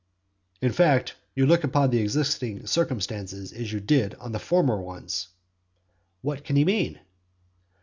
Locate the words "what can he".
6.23-6.65